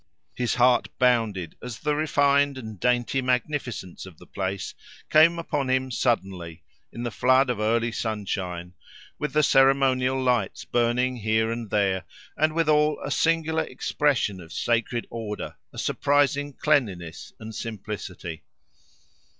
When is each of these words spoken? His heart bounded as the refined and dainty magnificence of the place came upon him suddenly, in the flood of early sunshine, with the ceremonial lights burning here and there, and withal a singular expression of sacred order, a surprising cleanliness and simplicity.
His 0.33 0.55
heart 0.55 0.87
bounded 0.97 1.57
as 1.61 1.77
the 1.77 1.93
refined 1.95 2.57
and 2.57 2.79
dainty 2.79 3.21
magnificence 3.21 4.03
of 4.07 4.17
the 4.17 4.25
place 4.25 4.73
came 5.11 5.37
upon 5.37 5.69
him 5.69 5.91
suddenly, 5.91 6.63
in 6.91 7.03
the 7.03 7.11
flood 7.11 7.51
of 7.51 7.59
early 7.59 7.91
sunshine, 7.91 8.73
with 9.19 9.33
the 9.33 9.43
ceremonial 9.43 10.19
lights 10.19 10.65
burning 10.65 11.17
here 11.17 11.51
and 11.51 11.69
there, 11.69 12.05
and 12.35 12.55
withal 12.55 12.97
a 13.05 13.11
singular 13.11 13.61
expression 13.65 14.41
of 14.41 14.51
sacred 14.51 15.05
order, 15.11 15.55
a 15.71 15.77
surprising 15.77 16.53
cleanliness 16.53 17.33
and 17.39 17.53
simplicity. 17.53 18.41